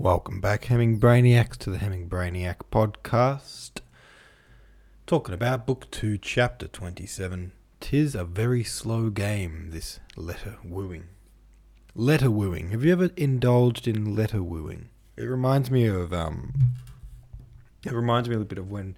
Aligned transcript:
Welcome 0.00 0.40
back, 0.40 0.66
Hemingway 0.66 1.00
Brainiacs, 1.00 1.56
to 1.56 1.70
the 1.70 1.78
Hemming 1.78 2.08
Brainiac 2.08 2.58
podcast. 2.70 3.80
Talking 5.08 5.34
about 5.34 5.66
Book 5.66 5.90
2, 5.90 6.18
Chapter 6.18 6.68
27. 6.68 7.50
Tis 7.80 8.14
a 8.14 8.24
very 8.24 8.62
slow 8.62 9.10
game, 9.10 9.70
this 9.70 9.98
letter 10.14 10.58
wooing. 10.62 11.08
Letter 11.96 12.30
wooing. 12.30 12.70
Have 12.70 12.84
you 12.84 12.92
ever 12.92 13.10
indulged 13.16 13.88
in 13.88 14.14
letter 14.14 14.40
wooing? 14.40 14.90
It 15.16 15.24
reminds 15.24 15.68
me 15.68 15.86
of, 15.86 16.12
um, 16.12 16.54
it 17.84 17.92
reminds 17.92 18.28
me 18.28 18.36
a 18.36 18.38
little 18.38 18.48
bit 18.48 18.58
of 18.58 18.70
when 18.70 18.96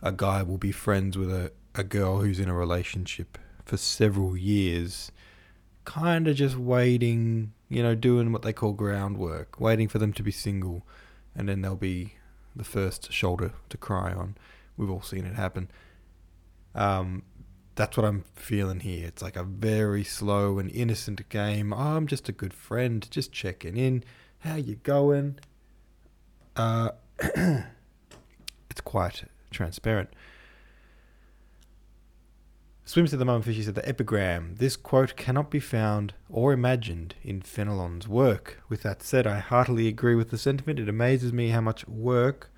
a 0.00 0.12
guy 0.12 0.44
will 0.44 0.58
be 0.58 0.70
friends 0.70 1.18
with 1.18 1.32
a, 1.32 1.50
a 1.74 1.82
girl 1.82 2.20
who's 2.20 2.38
in 2.38 2.48
a 2.48 2.54
relationship 2.54 3.36
for 3.64 3.76
several 3.76 4.36
years, 4.36 5.10
kind 5.86 6.28
of 6.28 6.36
just 6.36 6.56
waiting 6.56 7.52
you 7.68 7.82
know, 7.82 7.94
doing 7.94 8.32
what 8.32 8.42
they 8.42 8.52
call 8.52 8.72
groundwork, 8.72 9.60
waiting 9.60 9.88
for 9.88 9.98
them 9.98 10.12
to 10.12 10.22
be 10.22 10.30
single, 10.30 10.86
and 11.34 11.48
then 11.48 11.62
they'll 11.62 11.74
be 11.74 12.14
the 12.54 12.64
first 12.64 13.12
shoulder 13.12 13.52
to 13.68 13.76
cry 13.76 14.12
on. 14.12 14.36
We've 14.76 14.90
all 14.90 15.02
seen 15.02 15.26
it 15.26 15.34
happen. 15.34 15.68
Um, 16.74 17.22
that's 17.74 17.96
what 17.96 18.06
I'm 18.06 18.24
feeling 18.34 18.80
here. 18.80 19.06
It's 19.08 19.22
like 19.22 19.36
a 19.36 19.42
very 19.42 20.04
slow 20.04 20.58
and 20.58 20.70
innocent 20.70 21.28
game. 21.28 21.72
Oh, 21.72 21.96
I'm 21.96 22.06
just 22.06 22.28
a 22.28 22.32
good 22.32 22.54
friend, 22.54 23.06
just 23.10 23.32
checking 23.32 23.76
in. 23.76 24.04
How 24.40 24.56
you 24.56 24.76
going? 24.76 25.38
Uh, 26.54 26.90
it's 27.20 28.80
quite 28.84 29.24
transparent. 29.50 30.10
Swims 32.88 33.10
to 33.10 33.16
the 33.16 33.24
moment 33.24 33.44
fishy 33.44 33.64
said 33.64 33.74
the 33.74 33.86
epigram. 33.86 34.54
This 34.58 34.76
quote 34.76 35.16
cannot 35.16 35.50
be 35.50 35.58
found 35.58 36.14
or 36.30 36.52
imagined 36.52 37.16
in 37.20 37.42
Fenelon's 37.42 38.06
work. 38.06 38.62
With 38.68 38.82
that 38.84 39.02
said, 39.02 39.26
I 39.26 39.40
heartily 39.40 39.88
agree 39.88 40.14
with 40.14 40.30
the 40.30 40.38
sentiment. 40.38 40.78
It 40.78 40.88
amazes 40.88 41.32
me 41.32 41.48
how 41.48 41.60
much 41.60 41.86
work 41.88 42.52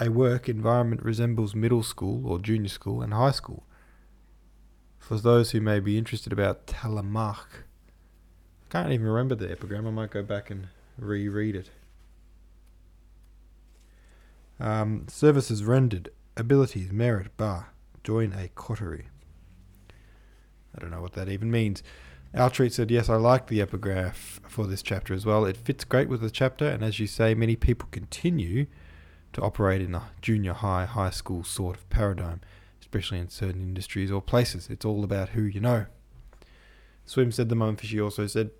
a 0.00 0.10
work 0.10 0.48
environment 0.48 1.02
resembles 1.02 1.56
middle 1.56 1.82
school 1.82 2.24
or 2.24 2.38
junior 2.38 2.68
school 2.68 3.02
and 3.02 3.12
high 3.12 3.32
school. 3.32 3.64
For 5.00 5.18
those 5.18 5.50
who 5.50 5.60
may 5.60 5.80
be 5.80 5.98
interested 5.98 6.32
about 6.32 6.68
Telemark, 6.68 7.64
I 8.62 8.70
can't 8.70 8.92
even 8.92 9.08
remember 9.08 9.34
the 9.34 9.50
epigram. 9.50 9.88
I 9.88 9.90
might 9.90 10.10
go 10.10 10.22
back 10.22 10.50
and 10.50 10.68
reread 10.96 11.56
it. 11.56 11.70
Um, 14.60 15.06
services 15.08 15.64
rendered, 15.64 16.10
abilities, 16.36 16.92
merit, 16.92 17.36
bar, 17.36 17.72
join 18.04 18.32
a 18.32 18.50
coterie. 18.54 19.08
I 20.78 20.80
don't 20.80 20.92
know 20.92 21.02
what 21.02 21.14
that 21.14 21.28
even 21.28 21.50
means. 21.50 21.82
Altreat 22.32 22.72
said, 22.72 22.90
Yes, 22.90 23.08
I 23.08 23.16
like 23.16 23.48
the 23.48 23.60
epigraph 23.60 24.40
for 24.46 24.68
this 24.68 24.80
chapter 24.80 25.12
as 25.12 25.26
well. 25.26 25.44
It 25.44 25.56
fits 25.56 25.82
great 25.82 26.08
with 26.08 26.20
the 26.20 26.30
chapter, 26.30 26.68
and 26.68 26.84
as 26.84 27.00
you 27.00 27.08
say, 27.08 27.34
many 27.34 27.56
people 27.56 27.88
continue 27.90 28.66
to 29.32 29.42
operate 29.42 29.82
in 29.82 29.96
a 29.96 30.10
junior 30.22 30.52
high, 30.52 30.84
high 30.84 31.10
school 31.10 31.42
sort 31.42 31.76
of 31.76 31.90
paradigm, 31.90 32.40
especially 32.80 33.18
in 33.18 33.28
certain 33.28 33.62
industries 33.62 34.12
or 34.12 34.22
places. 34.22 34.68
It's 34.70 34.84
all 34.84 35.02
about 35.02 35.30
who 35.30 35.42
you 35.42 35.58
know. 35.58 35.86
Swim 37.04 37.32
said 37.32 37.48
the 37.48 37.56
moment 37.56 37.80
Fishy 37.80 38.00
also 38.00 38.28
said, 38.28 38.50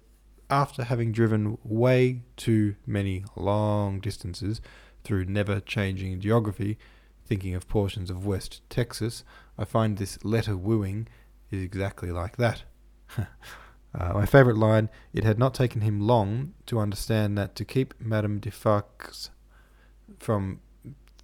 after 0.51 0.85
having 0.85 1.13
driven 1.13 1.59
way 1.63 2.23
too 2.37 2.75
many 2.85 3.25
long 3.37 4.01
distances 4.01 4.61
through 5.05 5.27
never 5.27 5.61
changing 5.61 6.19
geography, 6.21 6.79
thinking 7.25 7.55
of 7.55 7.69
portions 7.69 8.11
of 8.11 8.27
West 8.27 8.63
Texas, 8.69 9.23
I 9.57 9.65
find 9.65 9.99
this 9.99 10.25
letter 10.25 10.57
wooing 10.57 11.07
is 11.51 11.63
exactly 11.63 12.11
like 12.11 12.37
that. 12.37 12.63
uh, 13.19 13.25
my 14.13 14.27
favourite 14.27 14.59
line 14.59 14.91
It 15.13 15.25
had 15.25 15.39
not 15.39 15.55
taken 15.55 15.81
him 15.81 16.01
long 16.01 16.55
to 16.67 16.79
understand 16.79 17.39
that 17.39 17.55
to 17.57 17.65
keep 17.65 17.95
Madame 18.01 18.39
de 18.39 18.51
Fax 18.51 19.31
from 20.19 20.61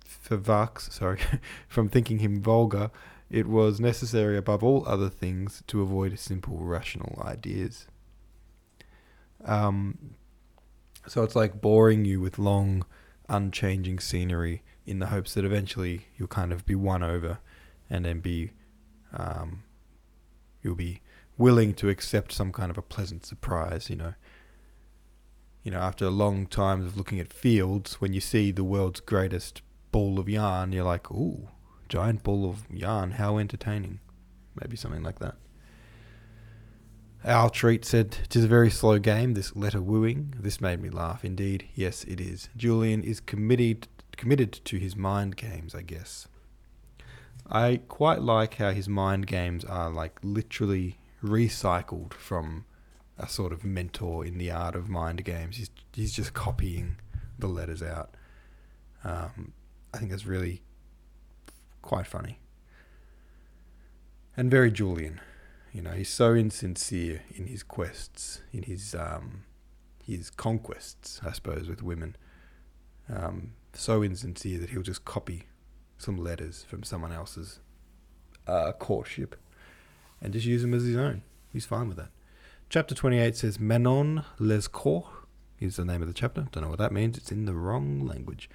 Fervax, 0.07 0.93
sorry, 0.93 1.21
from 1.69 1.89
thinking 1.89 2.19
him 2.19 2.43
vulgar, 2.43 2.91
it 3.31 3.47
was 3.47 3.81
necessary 3.81 4.37
above 4.37 4.63
all 4.63 4.87
other 4.87 5.09
things 5.09 5.63
to 5.67 5.83
avoid 5.83 6.19
simple 6.19 6.59
rational 6.59 7.21
ideas. 7.25 7.87
Um, 9.45 10.15
so 11.07 11.23
it's 11.23 11.37
like 11.37 11.61
boring 11.61 12.05
you 12.05 12.21
with 12.21 12.39
long, 12.39 12.87
unchanging 13.29 13.99
scenery 13.99 14.63
in 14.87 14.99
the 14.99 15.07
hopes 15.07 15.35
that 15.35 15.45
eventually 15.45 16.07
you'll 16.17 16.29
kind 16.29 16.53
of 16.53 16.65
be 16.65 16.75
won 16.75 17.03
over 17.03 17.39
and 17.91 18.05
then 18.05 18.21
be 18.21 18.53
um, 19.13 19.64
you'll 20.65 20.75
be 20.75 21.01
willing 21.37 21.75
to 21.75 21.89
accept 21.89 22.33
some 22.33 22.53
kind 22.53 22.71
of 22.71 22.79
a 22.79 22.83
pleasant 22.83 23.25
surprise, 23.27 23.89
you 23.91 23.97
know. 23.97 24.15
You 25.63 25.71
know, 25.71 25.79
after 25.79 26.05
a 26.05 26.11
long 26.11 26.47
time 26.47 26.85
of 26.85 26.97
looking 26.97 27.21
at 27.21 27.33
fields, 27.33 28.01
when 28.01 28.13
you 28.13 28.21
see 28.21 28.51
the 28.51 28.65
world's 28.65 29.01
greatest 29.01 29.63
ball 29.93 30.19
of 30.19 30.29
yarn, 30.29 30.73
you're 30.73 30.85
like, 30.85 31.11
ooh, 31.11 31.49
giant 31.89 32.23
ball 32.23 32.49
of 32.49 32.65
yarn, 32.71 33.13
how 33.13 33.39
entertaining. 33.39 34.01
Maybe 34.61 34.77
something 34.77 35.03
like 35.03 35.21
that. 35.21 35.37
Our 37.25 37.49
treat 37.49 37.87
said, 37.87 38.11
"Tis 38.29 38.45
a 38.45 38.49
very 38.49 38.71
slow 38.71 38.99
game, 38.99 39.33
this 39.33 39.57
letter 39.57 39.81
wooing. 39.81 40.35
This 40.39 40.61
made 40.61 40.83
me 40.83 40.91
laugh. 40.91 41.25
Indeed, 41.25 41.69
yes, 41.75 42.05
it 42.05 42.21
is. 42.21 42.51
Julian 42.57 43.03
is 43.03 43.21
committed 43.21 43.89
committed 44.17 44.53
to 44.53 44.79
his 44.79 44.95
mind 44.95 45.37
games, 45.37 45.75
I 45.75 45.83
guess. 45.83 46.29
I 47.51 47.81
quite 47.89 48.23
like 48.23 48.55
how 48.55 48.71
his 48.71 48.89
mind 48.89 49.27
games 49.27 49.65
are 49.65 49.91
like 49.91 50.19
literally 50.23 50.99
recycled 51.23 52.15
from 52.15 52.65
a 53.19 53.29
sort 53.29 53.53
of 53.53 53.65
mentor 53.65 54.25
in 54.25 54.39
the 54.39 54.51
art 54.51 54.75
of 54.75 54.89
mind 54.89 55.25
games. 55.25 55.57
He's 55.57 55.71
he's 55.93 56.13
just 56.13 56.35
copying 56.35 56.97
the 57.39 57.47
letters 57.47 57.83
out. 57.83 58.15
Um, 59.05 59.53
I 59.93 59.99
think 59.99 60.11
that's 60.11 60.27
really 60.27 60.63
quite 61.83 62.07
funny 62.07 62.39
and 64.37 64.51
very 64.51 64.71
Julian. 64.71 65.21
You 65.73 65.83
know, 65.83 65.91
he's 65.91 66.09
so 66.09 66.35
insincere 66.35 67.23
in 67.35 67.47
his 67.47 67.63
quests, 67.63 68.43
in 68.53 68.63
his 68.65 68.95
um, 68.95 69.45
his 70.05 70.31
conquests, 70.31 71.21
I 71.25 71.33
suppose, 71.33 71.69
with 71.69 71.83
women. 71.83 72.17
Um, 73.13 73.53
so 73.73 74.03
insincere 74.03 74.59
that 74.61 74.71
he'll 74.71 74.83
just 74.83 75.05
copy 75.05 75.47
some 75.99 76.17
letters 76.17 76.65
from 76.69 76.83
someone 76.83 77.13
else's 77.13 77.61
uh, 78.47 78.73
courtship 78.73 79.37
and 80.21 80.33
just 80.33 80.47
use 80.47 80.63
them 80.63 80.75
as 80.75 80.85
his 80.85 80.97
own. 80.97 81.23
He's 81.53 81.67
fine 81.67 81.89
with 81.89 81.97
that. 81.97 82.11
Chapter 82.69 82.95
28 82.95 83.37
says 83.37 83.61
Manon 83.61 84.25
Lescaut 84.41 85.07
is 85.61 85.77
the 85.77 85.85
name 85.85 86.03
of 86.03 86.09
the 86.09 86.15
chapter. 86.15 86.49
Don't 86.51 86.65
know 86.65 86.71
what 86.71 86.79
that 86.79 86.93
means. 86.93 87.17
It's 87.17 87.31
in 87.31 87.45
the 87.45 87.55
wrong 87.55 88.07
language. 88.07 88.51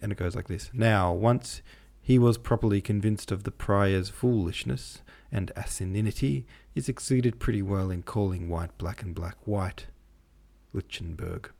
And 0.00 0.12
it 0.12 0.18
goes 0.18 0.34
like 0.34 0.48
this 0.48 0.70
Now, 0.72 1.12
once 1.12 1.62
he 2.00 2.18
was 2.18 2.38
properly 2.38 2.80
convinced 2.80 3.30
of 3.30 3.44
the 3.44 3.50
prior's 3.50 4.08
foolishness 4.08 5.02
and 5.30 5.52
asininity, 5.56 6.44
he 6.74 6.80
succeeded 6.80 7.38
pretty 7.38 7.62
well 7.62 7.90
in 7.90 8.02
calling 8.02 8.48
white 8.48 8.76
black 8.78 9.02
and 9.02 9.14
black 9.14 9.36
white. 9.44 9.86
Lichtenberg. 10.72 11.50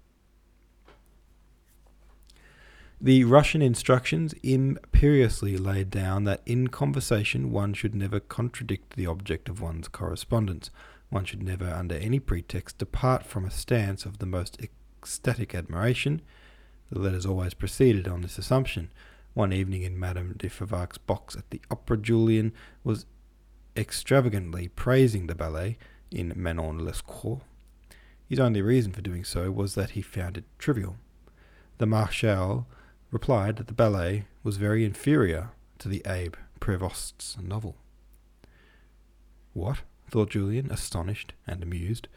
The 3.00 3.22
Russian 3.22 3.62
instructions 3.62 4.34
imperiously 4.42 5.56
laid 5.56 5.88
down 5.88 6.24
that 6.24 6.42
in 6.44 6.66
conversation 6.66 7.52
one 7.52 7.72
should 7.72 7.94
never 7.94 8.18
contradict 8.18 8.96
the 8.96 9.06
object 9.06 9.48
of 9.48 9.60
one's 9.60 9.86
correspondence. 9.86 10.70
One 11.08 11.24
should 11.24 11.42
never, 11.42 11.66
under 11.66 11.94
any 11.94 12.18
pretext, 12.18 12.78
depart 12.78 13.24
from 13.24 13.44
a 13.44 13.52
stance 13.52 14.04
of 14.04 14.18
the 14.18 14.26
most 14.26 14.60
ecstatic 14.60 15.54
admiration. 15.54 16.22
The 16.90 16.98
letters 16.98 17.24
always 17.24 17.54
proceeded 17.54 18.08
on 18.08 18.22
this 18.22 18.36
assumption. 18.36 18.90
One 19.32 19.52
evening 19.52 19.84
in 19.84 19.96
Madame 19.96 20.34
de 20.36 20.48
Fervaques's 20.48 20.98
box 20.98 21.36
at 21.36 21.48
the 21.50 21.62
Opera, 21.70 21.98
Julian 21.98 22.52
was 22.82 23.06
extravagantly 23.76 24.66
praising 24.66 25.28
the 25.28 25.36
ballet 25.36 25.78
in 26.10 26.32
Manon 26.34 26.80
Lescaut. 26.80 27.42
His 28.28 28.40
only 28.40 28.60
reason 28.60 28.90
for 28.90 29.02
doing 29.02 29.22
so 29.22 29.52
was 29.52 29.76
that 29.76 29.90
he 29.90 30.02
found 30.02 30.36
it 30.36 30.44
trivial. 30.58 30.96
The 31.78 31.86
Marshal 31.86 32.66
replied 33.10 33.56
that 33.56 33.66
the 33.66 33.72
ballet 33.72 34.24
was 34.42 34.56
very 34.56 34.84
inferior 34.84 35.50
to 35.78 35.88
the 35.88 36.00
Abbé 36.00 36.34
Prevost's 36.60 37.36
novel. 37.42 37.76
What? 39.52 39.78
thought 40.10 40.30
Julian, 40.30 40.70
astonished 40.70 41.32
and 41.46 41.62
amused. 41.62 42.08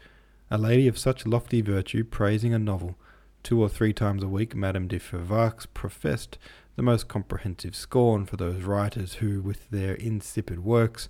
A 0.50 0.58
lady 0.58 0.88
of 0.88 0.98
such 0.98 1.26
lofty 1.26 1.60
virtue 1.60 2.04
praising 2.04 2.54
a 2.54 2.58
novel. 2.58 2.96
Two 3.42 3.60
or 3.60 3.68
three 3.68 3.92
times 3.92 4.22
a 4.22 4.28
week, 4.28 4.54
Madame 4.54 4.88
de 4.88 4.98
Fervaques 4.98 5.66
professed 5.72 6.38
the 6.76 6.82
most 6.82 7.08
comprehensive 7.08 7.74
scorn 7.74 8.24
for 8.24 8.36
those 8.36 8.62
writers 8.62 9.14
who, 9.14 9.42
with 9.42 9.68
their 9.70 9.94
insipid 9.94 10.60
works, 10.60 11.08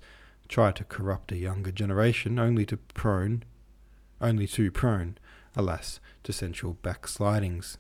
try 0.49 0.73
to 0.73 0.85
corrupt 0.85 1.33
a 1.33 1.37
younger 1.37 1.71
generation 1.71 2.39
only 2.39 2.67
to 2.67 2.77
prone, 2.77 3.45
only 4.21 4.47
too 4.47 4.71
prone, 4.71 5.19
alas, 5.57 6.01
to 6.25 6.33
sensual 6.33 6.77
backslidings. 6.83 7.79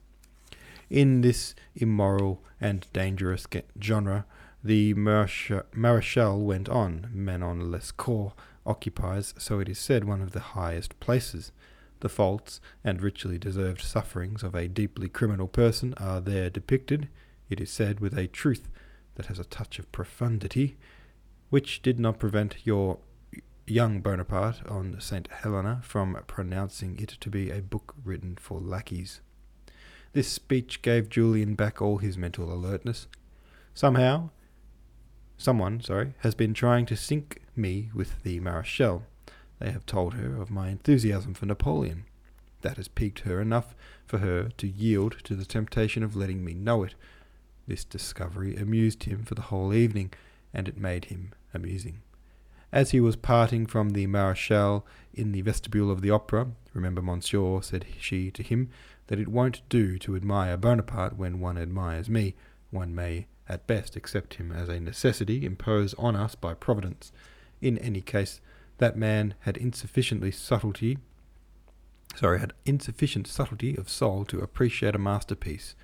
In 0.92 1.22
this 1.22 1.54
immoral 1.74 2.44
and 2.60 2.86
dangerous 2.92 3.46
genre, 3.82 4.26
the 4.62 4.92
Marechal 4.92 6.44
went 6.44 6.68
on. 6.68 7.08
Manon 7.14 7.72
Lescaut 7.72 8.34
occupies, 8.66 9.32
so 9.38 9.58
it 9.58 9.70
is 9.70 9.78
said, 9.78 10.04
one 10.04 10.20
of 10.20 10.32
the 10.32 10.52
highest 10.52 11.00
places. 11.00 11.50
The 12.00 12.10
faults 12.10 12.60
and 12.84 13.00
richly 13.00 13.38
deserved 13.38 13.80
sufferings 13.80 14.42
of 14.42 14.54
a 14.54 14.68
deeply 14.68 15.08
criminal 15.08 15.48
person 15.48 15.94
are 15.96 16.20
there 16.20 16.50
depicted, 16.50 17.08
it 17.48 17.58
is 17.58 17.70
said, 17.70 18.00
with 18.00 18.12
a 18.18 18.26
truth 18.26 18.68
that 19.14 19.26
has 19.26 19.38
a 19.38 19.44
touch 19.44 19.78
of 19.78 19.90
profundity, 19.92 20.76
which 21.48 21.80
did 21.80 21.98
not 21.98 22.18
prevent 22.18 22.66
your 22.66 22.98
young 23.66 24.02
Bonaparte 24.02 24.66
on 24.68 25.00
St. 25.00 25.26
Helena 25.28 25.80
from 25.82 26.18
pronouncing 26.26 26.98
it 26.98 27.16
to 27.20 27.30
be 27.30 27.50
a 27.50 27.62
book 27.62 27.94
written 28.04 28.36
for 28.36 28.60
lackeys. 28.60 29.22
This 30.12 30.28
speech 30.28 30.82
gave 30.82 31.08
Julian 31.08 31.54
back 31.54 31.80
all 31.80 31.98
his 31.98 32.18
mental 32.18 32.52
alertness. 32.52 33.06
Somehow, 33.72 34.28
someone, 35.38 35.80
sorry, 35.80 36.14
has 36.18 36.34
been 36.34 36.52
trying 36.52 36.84
to 36.86 36.96
sink 36.96 37.40
me 37.56 37.90
with 37.94 38.22
the 38.22 38.38
Marechal. 38.38 39.04
They 39.58 39.70
have 39.70 39.86
told 39.86 40.14
her 40.14 40.36
of 40.36 40.50
my 40.50 40.68
enthusiasm 40.68 41.32
for 41.32 41.46
Napoleon. 41.46 42.04
That 42.60 42.76
has 42.76 42.88
piqued 42.88 43.20
her 43.20 43.40
enough 43.40 43.74
for 44.04 44.18
her 44.18 44.50
to 44.58 44.68
yield 44.68 45.16
to 45.24 45.34
the 45.34 45.46
temptation 45.46 46.02
of 46.02 46.14
letting 46.14 46.44
me 46.44 46.52
know 46.52 46.82
it. 46.82 46.94
This 47.66 47.84
discovery 47.84 48.56
amused 48.56 49.04
him 49.04 49.24
for 49.24 49.34
the 49.34 49.42
whole 49.42 49.72
evening, 49.72 50.12
and 50.52 50.68
it 50.68 50.76
made 50.76 51.06
him 51.06 51.32
amusing. 51.54 52.02
As 52.70 52.90
he 52.90 53.00
was 53.00 53.16
parting 53.16 53.66
from 53.66 53.90
the 53.90 54.06
Marechal 54.06 54.84
in 55.14 55.32
the 55.32 55.42
vestibule 55.42 55.90
of 55.90 56.02
the 56.02 56.10
opera, 56.10 56.48
remember, 56.74 57.02
monsieur, 57.02 57.60
said 57.62 57.86
she 57.98 58.30
to 58.30 58.42
him, 58.42 58.70
that 59.12 59.20
it 59.20 59.28
won't 59.28 59.60
do 59.68 59.98
to 59.98 60.16
admire 60.16 60.56
Bonaparte 60.56 61.18
when 61.18 61.38
one 61.38 61.58
admires 61.58 62.08
me. 62.08 62.34
One 62.70 62.94
may 62.94 63.26
at 63.46 63.66
best 63.66 63.94
accept 63.94 64.36
him 64.36 64.50
as 64.50 64.70
a 64.70 64.80
necessity 64.80 65.44
imposed 65.44 65.94
on 65.98 66.16
us 66.16 66.34
by 66.34 66.54
Providence. 66.54 67.12
In 67.60 67.76
any 67.76 68.00
case, 68.00 68.40
that 68.78 68.96
man 68.96 69.34
had 69.40 69.58
insufficiently 69.58 70.30
subtlety 70.30 70.96
sorry, 72.16 72.40
had 72.40 72.54
insufficient 72.64 73.26
subtlety 73.26 73.76
of 73.76 73.90
soul 73.90 74.24
to 74.24 74.40
appreciate 74.40 74.94
a 74.94 74.98
masterpiece. 74.98 75.74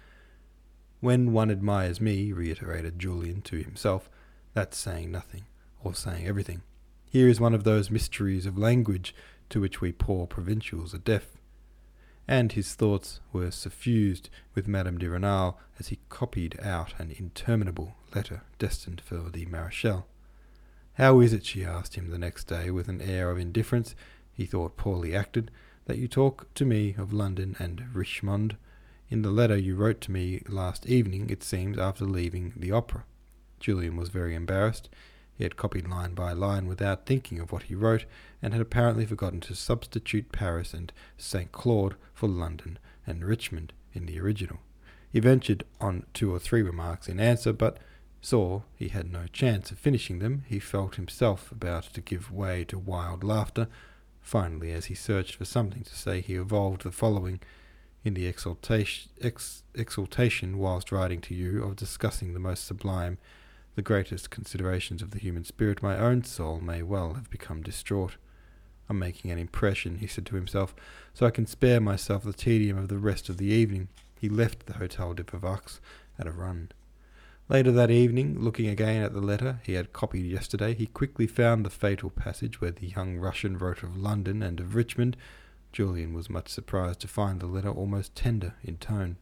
When 1.00 1.34
one 1.34 1.50
admires 1.50 2.00
me, 2.00 2.32
reiterated 2.32 2.98
Julian 2.98 3.42
to 3.42 3.62
himself, 3.62 4.08
that's 4.54 4.78
saying 4.78 5.12
nothing, 5.12 5.44
or 5.84 5.94
saying 5.94 6.26
everything. 6.26 6.62
Here 7.10 7.28
is 7.28 7.42
one 7.42 7.52
of 7.52 7.64
those 7.64 7.90
mysteries 7.90 8.46
of 8.46 8.56
language 8.56 9.14
to 9.50 9.60
which 9.60 9.82
we 9.82 9.92
poor 9.92 10.26
provincials 10.26 10.94
are 10.94 10.98
deaf. 10.98 11.37
And 12.30 12.52
his 12.52 12.74
thoughts 12.74 13.20
were 13.32 13.50
suffused 13.50 14.28
with 14.54 14.68
Madame 14.68 14.98
de 14.98 15.08
Renal 15.08 15.58
as 15.78 15.88
he 15.88 15.98
copied 16.10 16.60
out 16.60 16.92
an 16.98 17.10
interminable 17.10 17.96
letter 18.14 18.42
destined 18.58 19.00
for 19.00 19.30
the 19.30 19.46
Marechal. 19.46 20.04
How 20.94 21.20
is 21.20 21.32
it, 21.32 21.46
she 21.46 21.64
asked 21.64 21.94
him 21.94 22.10
the 22.10 22.18
next 22.18 22.44
day 22.44 22.70
with 22.70 22.88
an 22.88 23.00
air 23.00 23.30
of 23.30 23.38
indifference 23.38 23.94
he 24.30 24.44
thought 24.44 24.76
poorly 24.76 25.16
acted, 25.16 25.50
that 25.86 25.96
you 25.96 26.06
talk 26.06 26.52
to 26.54 26.66
me 26.66 26.94
of 26.98 27.14
London 27.14 27.56
and 27.58 27.94
Richmond? 27.94 28.58
In 29.08 29.22
the 29.22 29.30
letter 29.30 29.56
you 29.56 29.74
wrote 29.74 30.02
to 30.02 30.12
me 30.12 30.42
last 30.48 30.84
evening, 30.86 31.30
it 31.30 31.42
seems, 31.42 31.78
after 31.78 32.04
leaving 32.04 32.52
the 32.54 32.72
opera. 32.72 33.04
Julian 33.58 33.96
was 33.96 34.10
very 34.10 34.34
embarrassed. 34.34 34.90
He 35.38 35.44
had 35.44 35.56
copied 35.56 35.86
line 35.86 36.14
by 36.14 36.32
line 36.32 36.66
without 36.66 37.06
thinking 37.06 37.38
of 37.38 37.52
what 37.52 37.62
he 37.64 37.76
wrote, 37.76 38.06
and 38.42 38.52
had 38.52 38.60
apparently 38.60 39.06
forgotten 39.06 39.40
to 39.42 39.54
substitute 39.54 40.32
Paris 40.32 40.74
and 40.74 40.92
St. 41.16 41.52
Claude 41.52 41.94
for 42.12 42.28
London 42.28 42.76
and 43.06 43.24
Richmond 43.24 43.72
in 43.94 44.06
the 44.06 44.18
original. 44.18 44.58
He 45.12 45.20
ventured 45.20 45.62
on 45.80 46.06
two 46.12 46.34
or 46.34 46.40
three 46.40 46.60
remarks 46.60 47.08
in 47.08 47.20
answer, 47.20 47.52
but 47.52 47.78
saw 48.20 48.62
he 48.74 48.88
had 48.88 49.12
no 49.12 49.26
chance 49.32 49.70
of 49.70 49.78
finishing 49.78 50.18
them. 50.18 50.42
He 50.48 50.58
felt 50.58 50.96
himself 50.96 51.52
about 51.52 51.84
to 51.84 52.00
give 52.00 52.32
way 52.32 52.64
to 52.64 52.76
wild 52.76 53.22
laughter. 53.22 53.68
Finally, 54.20 54.72
as 54.72 54.86
he 54.86 54.94
searched 54.96 55.36
for 55.36 55.44
something 55.44 55.84
to 55.84 55.94
say, 55.94 56.20
he 56.20 56.34
evolved 56.34 56.82
the 56.82 56.90
following 56.90 57.38
in 58.04 58.14
the 58.14 58.26
exultation, 58.26 59.08
ex, 59.20 59.62
exultation 59.72 60.58
whilst 60.58 60.90
writing 60.90 61.20
to 61.20 61.34
you 61.34 61.62
of 61.62 61.76
discussing 61.76 62.34
the 62.34 62.40
most 62.40 62.66
sublime 62.66 63.18
the 63.78 63.82
greatest 63.82 64.28
considerations 64.28 65.02
of 65.02 65.12
the 65.12 65.20
human 65.20 65.44
spirit, 65.44 65.84
my 65.84 65.96
own 65.96 66.24
soul 66.24 66.58
may 66.60 66.82
well 66.82 67.14
have 67.14 67.30
become 67.30 67.62
distraught. 67.62 68.16
I'm 68.88 68.98
making 68.98 69.30
an 69.30 69.38
impression, 69.38 69.98
he 69.98 70.08
said 70.08 70.26
to 70.26 70.34
himself, 70.34 70.74
so 71.14 71.24
I 71.24 71.30
can 71.30 71.46
spare 71.46 71.80
myself 71.80 72.24
the 72.24 72.32
tedium 72.32 72.76
of 72.76 72.88
the 72.88 72.98
rest 72.98 73.28
of 73.28 73.36
the 73.36 73.46
evening. 73.46 73.86
He 74.20 74.28
left 74.28 74.66
the 74.66 74.72
Hotel 74.72 75.14
de 75.14 75.22
Vivax 75.22 75.78
at 76.18 76.26
a 76.26 76.32
run. 76.32 76.72
Later 77.48 77.70
that 77.70 77.92
evening, 77.92 78.40
looking 78.40 78.66
again 78.66 79.00
at 79.04 79.12
the 79.12 79.20
letter 79.20 79.60
he 79.62 79.74
had 79.74 79.92
copied 79.92 80.26
yesterday, 80.26 80.74
he 80.74 80.86
quickly 80.86 81.28
found 81.28 81.64
the 81.64 81.70
fatal 81.70 82.10
passage 82.10 82.60
where 82.60 82.72
the 82.72 82.88
young 82.88 83.16
Russian 83.16 83.58
wrote 83.58 83.84
of 83.84 83.96
London 83.96 84.42
and 84.42 84.58
of 84.58 84.74
Richmond. 84.74 85.16
Julian 85.70 86.14
was 86.14 86.28
much 86.28 86.48
surprised 86.48 86.98
to 87.02 87.06
find 87.06 87.38
the 87.38 87.46
letter 87.46 87.70
almost 87.70 88.16
tender 88.16 88.54
in 88.64 88.78
tone. 88.78 89.18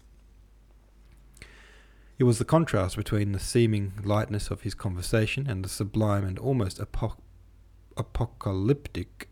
It 2.19 2.25
was 2.25 2.39
the 2.39 2.47
contrast 2.47 2.97
between 2.97 3.33
the 3.33 3.39
seeming 3.39 3.93
lightness 4.03 4.51
of 4.51 4.63
his 4.63 4.75
conversation 4.75 5.47
and 5.47 5.63
the 5.63 5.69
sublime 5.69 6.25
and 6.25 6.39
almost 6.39 6.79
apoc- 6.79 7.19
apocalyptic 7.95 9.29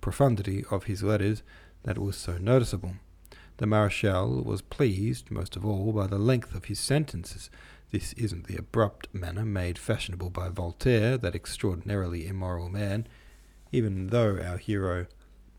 profundity 0.00 0.64
of 0.70 0.84
his 0.84 1.02
letters 1.02 1.42
that 1.82 1.98
was 1.98 2.16
so 2.16 2.38
noticeable. 2.38 2.94
The 3.56 3.66
Marechal 3.66 4.44
was 4.44 4.62
pleased, 4.62 5.32
most 5.32 5.56
of 5.56 5.66
all, 5.66 5.92
by 5.92 6.06
the 6.06 6.18
length 6.18 6.54
of 6.54 6.66
his 6.66 6.78
sentences. 6.78 7.50
This 7.90 8.12
isn't 8.12 8.46
the 8.46 8.56
abrupt 8.56 9.12
manner 9.12 9.44
made 9.44 9.76
fashionable 9.76 10.30
by 10.30 10.50
Voltaire, 10.50 11.18
that 11.18 11.34
extraordinarily 11.34 12.28
immoral 12.28 12.68
man. 12.68 13.08
Even 13.72 14.06
though 14.06 14.38
our 14.38 14.56
hero 14.56 15.06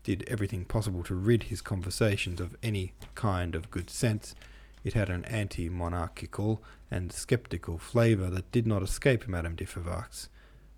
did 0.04 0.24
everything 0.26 0.64
possible 0.64 1.02
to 1.04 1.14
rid 1.14 1.44
his 1.44 1.60
conversations 1.60 2.40
of 2.40 2.56
any 2.62 2.94
kind 3.14 3.54
of 3.54 3.70
good 3.70 3.90
sense, 3.90 4.34
it 4.84 4.94
had 4.94 5.08
an 5.08 5.24
anti 5.26 5.68
monarchical 5.68 6.62
and 6.90 7.12
sceptical 7.12 7.78
flavour 7.78 8.28
that 8.30 8.50
did 8.52 8.66
not 8.66 8.82
escape 8.82 9.28
Madame 9.28 9.54
de 9.54 9.64
Fervaques. 9.64 10.28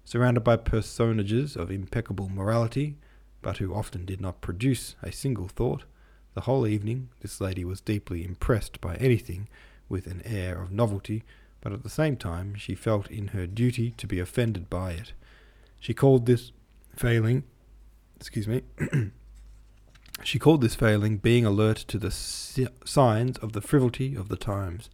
Surrounded 0.04 0.44
by 0.44 0.56
personages 0.56 1.56
of 1.56 1.70
impeccable 1.70 2.28
morality, 2.28 2.96
but 3.40 3.58
who 3.58 3.74
often 3.74 4.04
did 4.04 4.20
not 4.20 4.40
produce 4.40 4.96
a 5.02 5.10
single 5.10 5.48
thought, 5.48 5.84
the 6.34 6.42
whole 6.42 6.66
evening 6.66 7.08
this 7.20 7.40
lady 7.40 7.64
was 7.64 7.80
deeply 7.80 8.24
impressed 8.24 8.80
by 8.80 8.96
anything 8.96 9.48
with 9.88 10.06
an 10.06 10.22
air 10.24 10.60
of 10.60 10.72
novelty, 10.72 11.24
but 11.60 11.72
at 11.72 11.82
the 11.82 11.90
same 11.90 12.16
time 12.16 12.54
she 12.54 12.74
felt 12.74 13.10
in 13.10 13.28
her 13.28 13.46
duty 13.46 13.92
to 13.96 14.06
be 14.06 14.20
offended 14.20 14.68
by 14.68 14.92
it. 14.92 15.12
She 15.80 15.94
called 15.94 16.26
this 16.26 16.52
failing, 16.94 17.44
excuse 18.16 18.48
me, 18.48 18.62
She 20.22 20.38
called 20.38 20.60
this 20.60 20.74
failing 20.74 21.18
being 21.18 21.44
alert 21.44 21.76
to 21.76 21.98
the 21.98 22.10
signs 22.10 23.38
of 23.38 23.52
the 23.52 23.60
frivolity 23.60 24.14
of 24.14 24.28
the 24.28 24.36
times. 24.36 24.88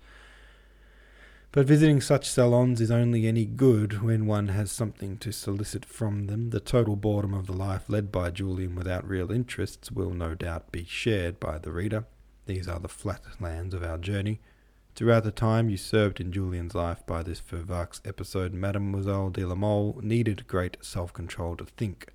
But 1.53 1.67
visiting 1.67 2.01
such 2.01 2.29
salons 2.29 2.81
is 2.81 2.93
only 2.93 3.27
any 3.27 3.45
good 3.45 4.03
when 4.03 4.27
one 4.27 4.49
has 4.49 4.71
something 4.71 5.19
to 5.19 5.33
solicit 5.33 5.85
from 5.85 6.27
them. 6.27 6.51
The 6.51 6.61
total 6.61 6.95
boredom 6.95 7.35
of 7.35 7.47
the 7.47 7.53
life 7.53 7.89
led 7.89 8.13
by 8.13 8.31
Julian 8.31 8.77
without 8.77 9.09
real 9.09 9.33
interests 9.33 9.91
will 9.91 10.11
no 10.11 10.37
doubt 10.37 10.71
be 10.71 10.85
shared 10.85 11.41
by 11.41 11.59
the 11.59 11.73
reader. 11.73 12.05
These 12.47 12.69
are 12.69 12.79
the 12.79 12.89
flat 12.89 13.23
lands 13.41 13.75
of 13.75 13.83
our 13.83 13.99
journey. 13.99 14.41
Throughout 14.95 15.25
the 15.25 15.33
time 15.33 15.71
usurped 15.71 16.21
in 16.21 16.33
Julian's 16.33 16.75
life 16.75 17.05
by 17.05 17.25
this 17.25 17.41
Fervaques 17.41 18.01
episode, 18.05 18.53
Mademoiselle 18.55 19.31
de 19.31 19.45
la 19.45 19.57
Mole 19.57 19.99
needed 20.03 20.47
great 20.47 20.77
self 20.81 21.13
control 21.13 21.57
to 21.57 21.65
think, 21.65 22.13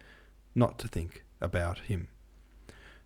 not 0.53 0.79
to 0.79 0.87
think 0.87 1.25
about 1.41 1.79
him. 1.79 2.07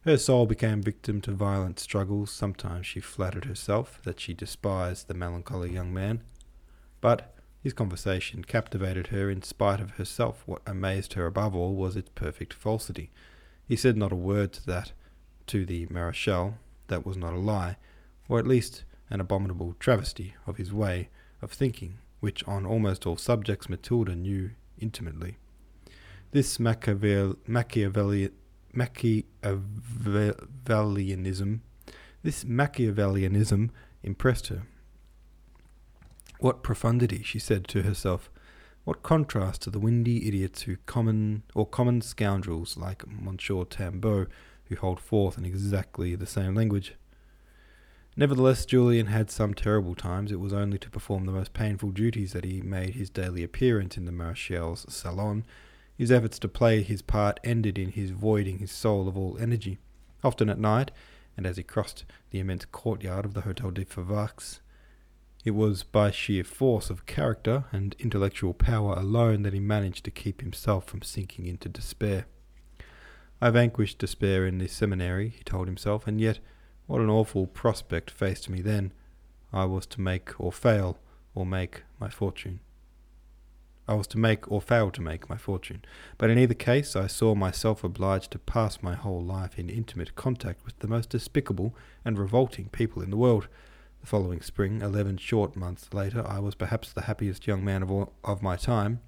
Her 0.06 0.18
soul 0.18 0.46
became 0.46 0.82
victim 0.82 1.20
to 1.22 1.32
violent 1.32 1.78
struggles. 1.78 2.32
Sometimes 2.32 2.88
she 2.88 3.02
flattered 3.02 3.46
herself 3.46 4.00
that 4.04 4.20
she 4.20 4.34
despised 4.34 5.08
the 5.08 5.14
melancholy 5.14 5.74
young 5.74 5.94
man. 5.94 6.24
But 7.02 7.36
his 7.62 7.74
conversation 7.74 8.46
captivated 8.46 9.08
her 9.08 9.30
in 9.30 9.42
spite 9.42 9.82
of 9.82 9.92
herself. 9.92 10.44
What 10.46 10.62
amazed 10.66 11.14
her 11.14 11.26
above 11.26 11.54
all 11.54 11.76
was 11.76 11.98
its 11.98 12.12
perfect 12.16 12.54
falsity. 12.54 13.12
He 13.68 13.76
said 13.76 13.98
not 13.98 14.14
a 14.14 14.16
word 14.16 14.54
to 14.54 14.66
that, 14.68 14.94
to 15.48 15.66
the 15.66 15.86
Marechal, 15.88 16.56
that 16.88 17.06
was 17.06 17.18
not 17.18 17.34
a 17.34 17.40
lie, 17.40 17.76
or 18.30 18.40
at 18.40 18.48
least 18.48 18.86
an 19.10 19.20
abominable 19.20 19.76
travesty 19.80 20.36
of 20.48 20.56
his 20.58 20.72
way 20.72 21.10
of 21.42 21.52
thinking, 21.52 21.98
which 22.22 22.44
on 22.46 22.66
almost 22.66 23.06
all 23.06 23.18
subjects 23.18 23.68
Matilda 23.68 24.16
knew 24.16 24.52
intimately. 24.78 25.38
This 26.32 26.58
Machiavel- 26.58 27.38
Machiavelli- 27.48 28.32
Machiavellianism, 28.74 31.60
this 32.24 32.44
Machiavellianism 32.44 33.70
impressed 34.04 34.48
her. 34.48 34.64
What 36.40 36.64
profundity, 36.64 37.24
she 37.24 37.40
said 37.40 37.68
to 37.70 37.84
herself. 37.84 38.30
What 38.86 39.04
contrast 39.04 39.64
to 39.64 39.70
the 39.70 39.80
windy 39.80 40.28
idiots 40.28 40.64
who 40.64 40.78
common 40.86 41.44
or 41.54 41.66
common 41.66 42.02
scoundrels 42.02 42.78
like 42.78 43.06
Monsieur 43.08 43.66
Tanbeau, 43.66 44.28
who 44.66 44.76
hold 44.76 45.00
forth 45.00 45.38
in 45.38 45.46
exactly 45.46 46.16
the 46.16 46.26
same 46.26 46.56
language. 46.56 46.96
Nevertheless, 48.16 48.66
Julian 48.66 49.08
had 49.08 49.30
some 49.30 49.54
terrible 49.54 49.96
times. 49.96 50.32
It 50.32 50.40
was 50.40 50.54
only 50.54 50.78
to 50.80 50.90
perform 50.90 51.26
the 51.26 51.32
most 51.32 51.54
painful 51.54 51.92
duties 51.92 52.34
that 52.34 52.46
he 52.46 52.62
made 52.62 52.96
his 52.96 53.10
daily 53.10 53.44
appearance 53.44 53.98
in 53.98 54.06
the 54.06 54.12
Marechal's 54.12 54.86
salon, 54.94 55.46
his 56.00 56.14
efforts 56.14 56.40
to 56.40 56.48
play 56.48 56.82
his 56.82 57.02
part 57.02 57.42
ended 57.44 57.78
in 57.78 57.92
his 57.92 58.12
voiding 58.12 58.60
his 58.60 58.72
soul 58.72 59.10
of 59.10 59.18
all 59.18 59.38
energy. 59.38 59.78
Often 60.24 60.50
at 60.50 60.58
night, 60.58 60.92
and 61.36 61.46
as 61.46 61.58
he 61.58 61.64
crossed 61.64 62.06
the 62.32 62.40
immense 62.40 62.64
courtyard 62.64 63.26
of 63.26 63.34
the 63.34 63.42
Hotel 63.42 63.70
de 63.72 63.84
Fervaques, 63.84 64.62
it 65.44 65.52
was 65.52 65.84
by 65.84 66.10
sheer 66.10 66.46
force 66.46 66.90
of 66.90 67.06
character 67.06 67.66
and 67.74 67.98
intellectual 68.00 68.54
power 68.54 68.94
alone 68.94 69.42
that 69.42 69.52
he 69.52 69.60
managed 69.60 70.06
to 70.06 70.12
keep 70.12 70.40
himself 70.40 70.86
from 70.86 71.02
sinking 71.02 71.48
into 71.48 71.68
despair. 71.68 72.28
I 73.42 73.50
vanquished 73.50 74.00
despair 74.00 74.48
in 74.48 74.58
the 74.60 74.70
seminary, 74.70 75.28
he 75.28 75.44
told 75.44 75.68
himself, 75.68 76.08
and 76.08 76.22
yet 76.22 76.40
what 76.88 77.02
an 77.02 77.10
awful 77.10 77.46
prospect 77.46 78.10
faced 78.10 78.50
me 78.50 78.62
then. 78.62 78.94
I 79.52 79.66
was 79.66 79.86
to 79.88 80.00
make 80.02 80.40
or 80.40 80.54
fail, 80.54 80.98
or 81.36 81.46
make 81.46 81.84
my 82.00 82.10
fortune. 82.10 82.62
I 83.90 83.96
was 83.96 84.06
to 84.08 84.20
make 84.20 84.52
or 84.52 84.62
fail 84.62 84.92
to 84.92 85.02
make 85.02 85.32
my 85.32 85.36
fortune. 85.36 85.82
But 86.20 86.30
in 86.30 86.38
either 86.38 86.54
case, 86.54 86.96
I 86.96 87.08
saw 87.08 87.34
myself 87.34 87.84
obliged 87.84 88.30
to 88.32 88.38
pass 88.38 88.84
my 88.84 88.94
whole 88.94 89.24
life 89.24 89.58
in 89.58 89.68
intimate 89.68 90.16
contact 90.16 90.64
with 90.64 90.78
the 90.78 90.88
most 90.88 91.10
despicable 91.10 91.76
and 92.06 92.20
revolting 92.20 92.70
people 92.70 93.02
in 93.02 93.10
the 93.10 93.18
world. 93.18 93.48
The 94.02 94.06
following 94.06 94.42
spring, 94.42 94.84
eleven 94.84 95.18
short 95.18 95.56
months 95.56 95.92
later, 95.92 96.24
I 96.26 96.38
was 96.38 96.54
perhaps 96.54 96.94
the 96.94 97.02
happiest 97.02 97.48
young 97.48 97.66
man 97.66 97.82
of, 97.82 97.90
all, 97.90 98.14
of 98.24 98.44
my 98.44 98.56
time. 98.56 99.00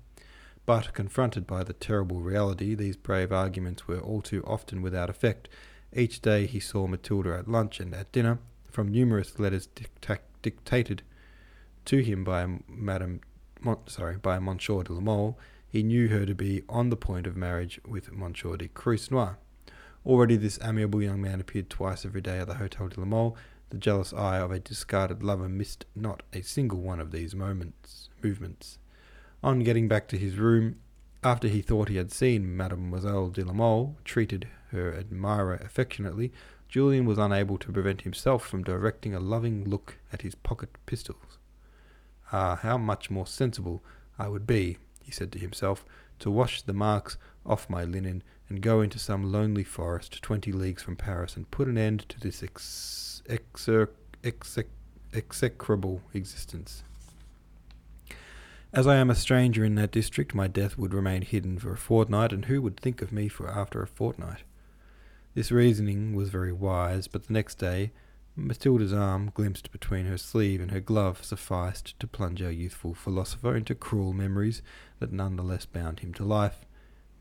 But, 0.66 0.96
confronted 0.96 1.46
by 1.46 1.64
the 1.64 1.74
terrible 1.74 2.20
reality, 2.20 2.74
these 2.74 2.98
brave 2.98 3.32
arguments 3.32 3.88
were 3.88 4.00
all 4.00 4.24
too 4.24 4.44
often 4.48 4.82
without 4.82 5.12
effect. 5.12 5.48
Each 5.94 6.20
day 6.20 6.48
he 6.48 6.60
saw 6.60 6.88
Matilda 6.88 7.38
at 7.38 7.48
lunch 7.48 7.80
and 7.80 7.94
at 7.94 8.12
dinner, 8.12 8.40
from 8.72 8.88
numerous 8.88 9.38
letters 9.38 9.68
dicta- 9.68 10.22
dictated 10.42 11.04
to 11.86 12.00
him 12.00 12.24
by 12.24 12.48
Madame, 12.68 13.22
Mon- 13.62 13.88
sorry, 13.88 14.18
by 14.18 14.40
Monsieur 14.40 14.84
de 14.84 14.92
la 14.92 15.00
Mole, 15.00 15.38
he 15.68 15.84
knew 15.84 16.08
her 16.08 16.26
to 16.26 16.34
be 16.34 16.64
on 16.68 16.90
the 16.90 16.98
point 16.98 17.28
of 17.28 17.38
marriage 17.38 17.80
with 17.88 18.12
Monsieur 18.12 18.58
de 18.58 18.68
Croisenois. 18.68 19.36
Already 20.04 20.36
this 20.36 20.60
amiable 20.64 21.04
young 21.04 21.22
man 21.22 21.40
appeared 21.40 21.70
twice 21.70 22.04
every 22.04 22.22
day 22.22 22.40
at 22.40 22.48
the 22.48 22.56
Hotel 22.56 22.88
de 22.88 23.00
la 23.00 23.06
Mole, 23.06 23.38
the 23.70 23.78
jealous 23.78 24.14
eye 24.14 24.40
of 24.40 24.52
a 24.52 24.60
discarded 24.60 25.22
lover 25.22 25.48
missed 25.48 25.86
not 25.96 26.24
a 26.34 26.42
single 26.42 26.80
one 26.80 27.00
of 27.00 27.12
these 27.12 27.36
moments, 27.36 28.10
movements. 28.24 28.80
On 29.44 29.60
getting 29.60 29.88
back 29.88 30.08
to 30.08 30.18
his 30.18 30.38
room, 30.38 30.78
after 31.24 31.48
he 31.48 31.62
thought 31.62 31.88
he 31.88 31.98
had 31.98 32.12
seen 32.12 32.58
Mademoiselle 32.58 33.30
de 33.30 33.46
la 33.46 33.54
Mole, 33.54 33.96
treated 34.04 34.48
her 34.72 34.92
admirer 34.92 35.56
affectionately, 35.56 36.32
Julian 36.68 37.06
was 37.06 37.20
unable 37.20 37.60
to 37.60 37.72
prevent 37.72 38.02
himself 38.02 38.44
from 38.46 38.64
directing 38.64 39.14
a 39.14 39.20
loving 39.20 39.64
look 39.66 40.00
at 40.12 40.24
his 40.24 40.34
pocket 40.34 40.70
pistols. 40.88 41.38
Ah, 42.32 42.56
how 42.56 42.78
much 42.78 43.10
more 43.10 43.28
sensible 43.28 43.84
I 44.18 44.28
would 44.28 44.48
be, 44.48 44.78
he 45.04 45.12
said 45.12 45.32
to 45.34 45.40
himself, 45.40 45.86
to 46.20 46.32
wash 46.32 46.62
the 46.62 46.74
marks 46.74 47.18
off 47.46 47.70
my 47.70 47.84
linen 47.84 48.24
and 48.48 48.62
go 48.62 48.82
into 48.82 49.00
some 49.00 49.32
lonely 49.32 49.64
forest 49.64 50.22
twenty 50.22 50.52
leagues 50.52 50.84
from 50.84 50.96
Paris 50.96 51.36
and 51.36 51.50
put 51.52 51.68
an 51.68 51.78
end 51.78 52.08
to 52.10 52.20
this 52.20 52.44
ex- 52.44 53.24
exer- 53.28 53.90
exec- 54.24 54.68
execrable 55.14 56.02
existence. 56.14 56.84
As 58.74 58.88
I 58.88 58.96
am 58.96 59.10
a 59.10 59.16
stranger 59.16 59.66
in 59.66 59.76
that 59.76 59.92
district, 59.92 60.34
my 60.34 60.48
death 60.48 60.78
would 60.78 60.94
remain 60.94 61.24
hidden 61.24 61.60
for 61.60 61.74
a 61.74 61.78
fortnight, 61.78 62.32
and 62.32 62.46
who 62.46 62.62
would 62.62 62.80
think 62.80 63.02
of 63.02 63.12
me 63.12 63.28
for 63.28 63.50
after 63.50 63.82
a 63.82 63.88
fortnight? 63.88 64.44
This 65.34 65.52
reasoning 65.52 66.16
was 66.16 66.30
very 66.30 66.54
wise, 66.54 67.08
but 67.08 67.28
the 67.28 67.34
next 67.34 67.56
day 67.56 67.92
Matilda's 68.36 68.94
arm, 68.94 69.32
glimpsed 69.34 69.72
between 69.72 70.06
her 70.06 70.18
sleeve 70.18 70.62
and 70.62 70.72
her 70.72 70.80
glove, 70.80 71.24
sufficed 71.24 72.00
to 72.00 72.08
plunge 72.08 72.42
our 72.42 72.52
youthful 72.52 72.94
philosopher 72.94 73.56
into 73.56 73.76
cruel 73.76 74.14
memories 74.14 74.62
that 75.00 75.12
none 75.12 75.36
the 75.36 75.44
less 75.44 75.66
bound 75.66 76.00
him 76.00 76.14
to 76.14 76.24
life. 76.24 76.66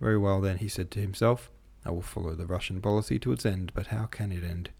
Very 0.00 0.16
well, 0.16 0.40
then, 0.40 0.58
he 0.58 0.68
said 0.68 0.90
to 0.92 1.00
himself, 1.00 1.50
I 1.84 1.90
will 1.90 2.02
follow 2.02 2.34
the 2.34 2.46
Russian 2.46 2.80
policy 2.80 3.18
to 3.18 3.32
its 3.32 3.44
end, 3.44 3.72
but 3.74 3.88
how 3.88 4.04
can 4.04 4.32
it 4.32 4.44
end? 4.44 4.70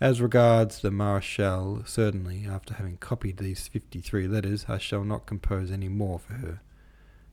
As 0.00 0.20
regards 0.20 0.80
the 0.80 0.90
Marechal, 0.90 1.86
certainly, 1.86 2.46
after 2.46 2.74
having 2.74 2.96
copied 2.96 3.38
these 3.38 3.68
fifty 3.68 4.00
three 4.00 4.28
letters, 4.28 4.66
I 4.68 4.78
shall 4.78 5.04
not 5.04 5.26
compose 5.26 5.70
any 5.70 5.88
more 5.88 6.18
for 6.18 6.34
her. 6.34 6.60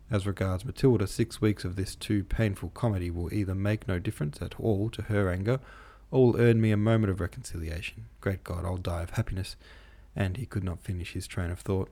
As 0.09 0.27
regards 0.27 0.63
Matilda, 0.65 1.07
six 1.07 1.41
weeks 1.41 1.65
of 1.65 1.75
this 1.75 1.95
too 1.95 2.23
painful 2.23 2.69
comedy 2.69 3.09
will 3.09 3.33
either 3.33 3.55
make 3.55 3.87
no 3.87 3.99
difference 3.99 4.41
at 4.41 4.59
all 4.59 4.89
to 4.91 5.03
her 5.03 5.29
anger, 5.29 5.59
will 6.19 6.39
earn 6.39 6.61
me 6.61 6.71
a 6.71 6.77
moment 6.77 7.11
of 7.11 7.19
reconciliation. 7.19 8.05
Great 8.21 8.43
God, 8.43 8.65
I'll 8.65 8.77
die 8.77 9.03
of 9.03 9.11
happiness. 9.11 9.55
And 10.15 10.37
he 10.37 10.45
could 10.45 10.63
not 10.63 10.81
finish 10.81 11.13
his 11.13 11.27
train 11.27 11.49
of 11.49 11.59
thought. 11.59 11.89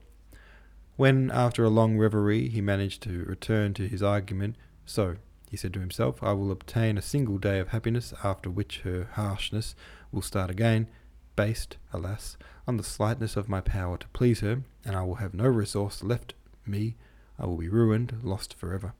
When, 0.96 1.30
after 1.30 1.64
a 1.64 1.70
long 1.70 1.98
reverie, 1.98 2.48
he 2.48 2.60
managed 2.60 3.02
to 3.02 3.24
return 3.24 3.74
to 3.74 3.88
his 3.88 4.02
argument, 4.02 4.56
so, 4.84 5.16
he 5.50 5.56
said 5.56 5.74
to 5.74 5.80
himself, 5.80 6.22
I 6.22 6.32
will 6.32 6.50
obtain 6.50 6.96
a 6.96 7.02
single 7.02 7.38
day 7.38 7.58
of 7.58 7.68
happiness, 7.68 8.14
after 8.22 8.48
which 8.48 8.80
her 8.80 9.08
harshness 9.14 9.74
will 10.12 10.22
start 10.22 10.50
again, 10.50 10.86
based, 11.34 11.76
alas, 11.92 12.36
on 12.68 12.76
the 12.76 12.84
slightness 12.84 13.36
of 13.36 13.48
my 13.48 13.60
power 13.60 13.96
to 13.96 14.06
please 14.08 14.40
her, 14.40 14.62
and 14.84 14.94
I 14.94 15.02
will 15.02 15.16
have 15.16 15.34
no 15.34 15.46
resource 15.46 16.02
left 16.02 16.34
me. 16.66 16.96
I 17.38 17.46
will 17.46 17.56
be 17.56 17.68
ruined, 17.68 18.20
lost 18.22 18.54
for 18.54 18.72
ever. 18.72 18.94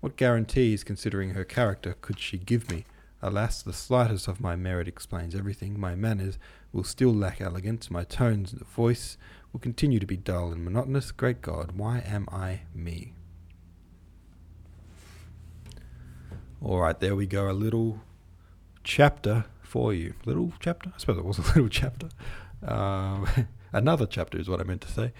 What 0.00 0.16
guarantees, 0.16 0.84
considering 0.84 1.30
her 1.30 1.44
character, 1.44 1.96
could 2.00 2.18
she 2.18 2.38
give 2.38 2.70
me? 2.70 2.84
Alas, 3.22 3.62
the 3.62 3.72
slightest 3.72 4.28
of 4.28 4.40
my 4.40 4.56
merit 4.56 4.88
explains 4.88 5.34
everything. 5.34 5.78
My 5.78 5.94
manners 5.94 6.38
will 6.72 6.84
still 6.84 7.12
lack 7.14 7.40
elegance. 7.40 7.90
My 7.90 8.04
tones 8.04 8.52
of 8.52 8.66
voice 8.66 9.18
will 9.52 9.60
continue 9.60 9.98
to 9.98 10.06
be 10.06 10.16
dull 10.16 10.52
and 10.52 10.64
monotonous. 10.64 11.12
Great 11.12 11.42
God, 11.42 11.72
why 11.72 12.00
am 12.00 12.28
I 12.32 12.62
me? 12.74 13.14
All 16.62 16.80
right, 16.80 16.98
there 16.98 17.16
we 17.16 17.26
go. 17.26 17.50
A 17.50 17.52
little 17.52 18.00
chapter 18.84 19.44
for 19.62 19.92
you. 19.92 20.14
Little 20.24 20.52
chapter? 20.58 20.92
I 20.94 20.98
suppose 20.98 21.18
it 21.18 21.24
was 21.24 21.38
a 21.38 21.42
little 21.54 21.68
chapter. 21.68 22.08
Um, 22.66 23.26
another 23.72 24.06
chapter 24.06 24.38
is 24.38 24.48
what 24.48 24.60
I 24.60 24.64
meant 24.64 24.82
to 24.82 24.92
say. 24.92 25.12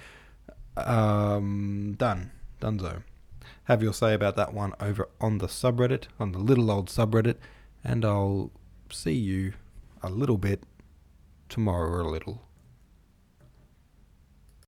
Um, 0.76 1.94
done. 1.98 2.30
Donezo. 2.60 3.02
Have 3.64 3.82
your 3.82 3.94
say 3.94 4.14
about 4.14 4.36
that 4.36 4.52
one 4.52 4.74
over 4.80 5.08
on 5.20 5.38
the 5.38 5.46
subreddit, 5.46 6.04
on 6.18 6.32
the 6.32 6.38
little 6.38 6.70
old 6.70 6.88
subreddit, 6.88 7.36
and 7.84 8.04
I'll 8.04 8.50
see 8.90 9.14
you 9.14 9.54
a 10.02 10.10
little 10.10 10.38
bit 10.38 10.62
tomorrow 11.48 11.90
or 11.90 12.00
a 12.00 12.10
little 12.10 12.42